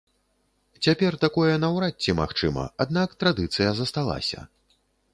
Цяпер 0.87 1.17
такое 1.25 1.51
наўрад 1.65 1.95
ці 2.07 2.17
магчыма, 2.23 2.67
аднак 2.87 3.09
традыцыя 3.23 3.69
засталася. 3.83 4.39